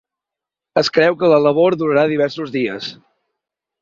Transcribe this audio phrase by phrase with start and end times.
[0.81, 2.89] Es creu que la labor durarà diversos dies.